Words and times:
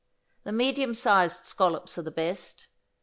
The 0.45 0.51
medium 0.51 0.95
sized 0.95 1.45
scallops 1.45 1.95
are 1.99 2.01
the 2.01 2.09
best. 2.09 2.65